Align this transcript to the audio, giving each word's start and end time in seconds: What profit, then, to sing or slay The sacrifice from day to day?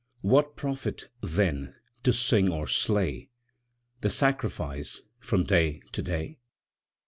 What 0.21 0.55
profit, 0.55 1.09
then, 1.21 1.75
to 2.01 2.11
sing 2.11 2.49
or 2.49 2.65
slay 2.65 3.29
The 3.99 4.09
sacrifice 4.09 5.03
from 5.19 5.43
day 5.43 5.83
to 5.91 6.01
day? 6.01 6.39